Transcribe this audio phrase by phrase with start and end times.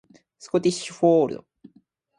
[0.39, 1.45] スコティッシュフォールド